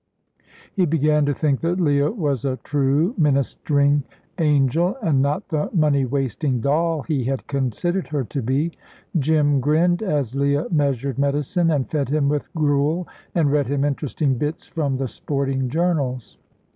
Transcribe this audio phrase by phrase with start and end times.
[0.73, 4.01] He began to think that Leah was a true ministering
[4.39, 8.71] angel, and not the money wasting doll he had considered her to be.
[9.19, 14.33] Jim grinned as Leah measured medicine, and fed him with gruel, and read him interesting
[14.39, 16.39] bits from the sporting journals.